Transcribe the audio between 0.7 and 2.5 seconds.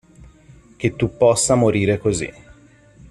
Che tu possa morire così.